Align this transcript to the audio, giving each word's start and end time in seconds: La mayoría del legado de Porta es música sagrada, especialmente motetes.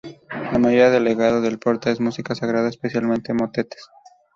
La 0.31 0.57
mayoría 0.57 0.89
del 0.89 1.03
legado 1.03 1.41
de 1.41 1.57
Porta 1.59 1.91
es 1.91 1.99
música 1.99 2.33
sagrada, 2.33 2.69
especialmente 2.69 3.35
motetes. 3.35 3.87